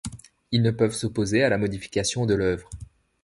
Ils 0.51 0.63
ne 0.63 0.71
peuvent 0.71 0.95
s'opposer 0.95 1.43
à 1.43 1.49
la 1.49 1.59
modification 1.59 2.25
de 2.25 2.33
l'œuvre. 2.33 2.67